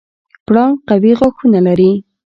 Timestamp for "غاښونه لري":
1.19-1.91